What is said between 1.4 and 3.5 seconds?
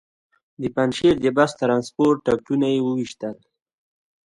ټرانسپورټ ټکټونه وېشل.